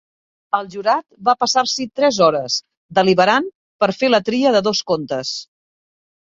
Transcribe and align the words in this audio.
El 0.59 0.69
jurat 0.75 1.03
va 1.29 1.35
passar-s'hi 1.41 1.85
tres 1.99 2.17
hores 2.29 2.57
deliberant 3.01 3.53
per 3.85 3.93
fer 4.01 4.13
la 4.17 4.23
tria 4.33 4.57
de 4.59 4.67
dos 4.73 4.85
contes. 4.95 5.39